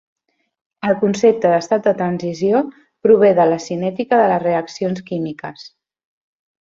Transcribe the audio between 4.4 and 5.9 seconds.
reaccions químiques.